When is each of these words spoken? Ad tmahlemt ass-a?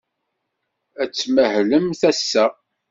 Ad 1.01 1.11
tmahlemt 1.11 2.01
ass-a? 2.11 2.45